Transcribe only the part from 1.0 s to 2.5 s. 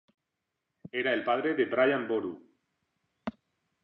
Era el padre de Brian Boru.